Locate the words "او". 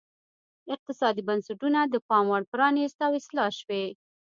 3.07-3.11